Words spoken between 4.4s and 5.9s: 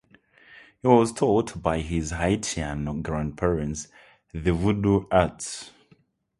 voodoo arts.